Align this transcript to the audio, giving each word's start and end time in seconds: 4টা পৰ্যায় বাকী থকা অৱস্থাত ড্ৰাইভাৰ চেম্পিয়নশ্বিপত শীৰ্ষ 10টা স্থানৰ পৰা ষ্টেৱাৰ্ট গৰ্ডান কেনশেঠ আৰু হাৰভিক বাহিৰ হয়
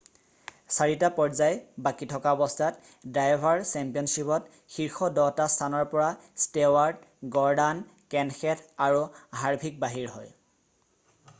4টা 0.75 1.07
পৰ্যায় 1.17 1.57
বাকী 1.87 2.05
থকা 2.13 2.31
অৱস্থাত 2.37 3.11
ড্ৰাইভাৰ 3.17 3.59
চেম্পিয়নশ্বিপত 3.71 4.57
শীৰ্ষ 4.77 5.09
10টা 5.19 5.47
স্থানৰ 5.55 5.85
পৰা 5.91 6.07
ষ্টেৱাৰ্ট 6.45 7.31
গৰ্ডান 7.37 7.83
কেনশেঠ 8.15 8.65
আৰু 8.87 9.05
হাৰভিক 9.43 9.77
বাহিৰ 9.85 10.11
হয় 10.17 10.33